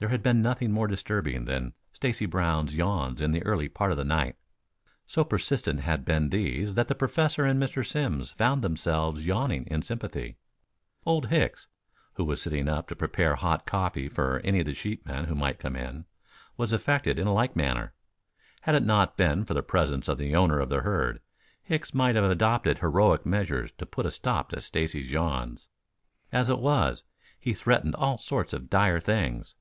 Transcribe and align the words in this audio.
There 0.00 0.08
had 0.08 0.22
been 0.22 0.40
nothing 0.40 0.72
more 0.72 0.86
disturbing 0.86 1.44
than 1.44 1.74
Stacy 1.92 2.24
Brown's 2.24 2.74
yawns 2.74 3.20
in 3.20 3.32
the 3.32 3.44
early 3.44 3.68
part 3.68 3.90
of 3.92 3.98
the 3.98 4.02
night. 4.06 4.34
So 5.06 5.24
persistent 5.24 5.80
had 5.80 6.06
been 6.06 6.30
these 6.30 6.72
that 6.72 6.88
the 6.88 6.94
Professor 6.94 7.44
and 7.44 7.62
Mr. 7.62 7.86
Simms 7.86 8.30
found 8.30 8.62
themselves 8.64 9.26
yawning 9.26 9.64
in 9.66 9.82
sympathy. 9.82 10.38
Old 11.04 11.26
Hicks, 11.26 11.68
who 12.14 12.24
was 12.24 12.40
sitting 12.40 12.66
up 12.66 12.88
to 12.88 12.96
prepare 12.96 13.34
hot 13.34 13.66
coffee 13.66 14.08
for 14.08 14.38
any 14.42 14.60
of 14.60 14.64
the 14.64 14.72
sheepmen 14.72 15.26
who 15.26 15.34
might 15.34 15.58
come 15.58 15.76
in, 15.76 16.06
was 16.56 16.72
affected 16.72 17.18
in 17.18 17.26
a 17.26 17.34
like 17.34 17.54
manner. 17.54 17.92
Had 18.62 18.76
it 18.76 18.82
not 18.84 19.18
been 19.18 19.44
for 19.44 19.52
the 19.52 19.62
presence 19.62 20.08
of 20.08 20.16
the 20.16 20.34
owner 20.34 20.60
of 20.60 20.70
the 20.70 20.80
herd 20.80 21.20
Hicks 21.62 21.92
might 21.92 22.14
have 22.14 22.24
adopted 22.24 22.78
heroic 22.78 23.26
measures 23.26 23.70
to 23.72 23.84
put 23.84 24.06
a 24.06 24.10
stop 24.10 24.48
to 24.48 24.62
Stacy's 24.62 25.12
yawns. 25.12 25.68
As 26.32 26.48
it 26.48 26.58
was, 26.58 27.04
he 27.38 27.52
threatened 27.52 27.94
all 27.96 28.16
sorts 28.16 28.54
of 28.54 28.70
dire 28.70 28.98
things. 28.98 29.56